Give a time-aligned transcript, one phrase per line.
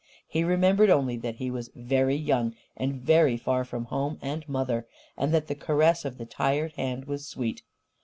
[0.27, 4.87] He remembered only that he was very young and very far from home and mother,
[5.15, 7.61] and that the caress of the tired hand was sweet.